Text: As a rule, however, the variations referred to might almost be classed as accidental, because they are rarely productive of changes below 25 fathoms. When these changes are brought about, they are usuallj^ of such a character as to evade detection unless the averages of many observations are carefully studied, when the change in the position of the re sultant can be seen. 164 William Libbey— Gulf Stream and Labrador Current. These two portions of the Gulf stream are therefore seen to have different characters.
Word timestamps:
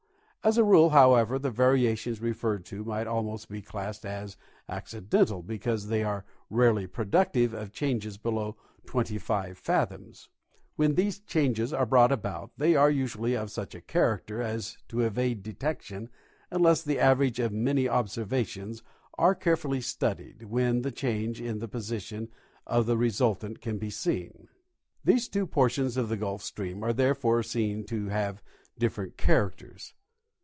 As 0.43 0.57
a 0.57 0.63
rule, 0.63 0.89
however, 0.89 1.37
the 1.37 1.51
variations 1.51 2.19
referred 2.19 2.65
to 2.65 2.83
might 2.83 3.05
almost 3.05 3.47
be 3.47 3.61
classed 3.61 4.03
as 4.07 4.37
accidental, 4.67 5.43
because 5.43 5.85
they 5.87 6.03
are 6.03 6.25
rarely 6.49 6.87
productive 6.87 7.53
of 7.53 7.71
changes 7.71 8.17
below 8.17 8.57
25 8.87 9.55
fathoms. 9.55 10.29
When 10.77 10.95
these 10.95 11.19
changes 11.19 11.71
are 11.73 11.85
brought 11.85 12.11
about, 12.11 12.53
they 12.57 12.75
are 12.75 12.89
usuallj^ 12.89 13.39
of 13.39 13.51
such 13.51 13.75
a 13.75 13.81
character 13.81 14.41
as 14.41 14.79
to 14.87 15.01
evade 15.01 15.43
detection 15.43 16.09
unless 16.49 16.81
the 16.81 16.97
averages 16.97 17.45
of 17.45 17.51
many 17.51 17.87
observations 17.87 18.81
are 19.19 19.35
carefully 19.35 19.79
studied, 19.79 20.45
when 20.45 20.81
the 20.81 20.91
change 20.91 21.39
in 21.39 21.59
the 21.59 21.67
position 21.67 22.29
of 22.65 22.87
the 22.87 22.97
re 22.97 23.11
sultant 23.11 23.61
can 23.61 23.77
be 23.77 23.91
seen. 23.91 24.31
164 24.33 24.41
William 24.41 24.47
Libbey— 24.47 24.69
Gulf 24.69 24.91
Stream 24.91 25.03
and 25.05 25.05
Labrador 25.05 25.05
Current. 25.05 25.05
These 25.19 25.29
two 25.29 25.45
portions 25.47 25.97
of 25.97 26.09
the 26.09 26.17
Gulf 26.17 26.41
stream 26.41 26.83
are 26.83 26.93
therefore 26.93 27.43
seen 27.43 27.83
to 27.83 28.07
have 28.07 28.41
different 28.79 29.17
characters. 29.17 29.93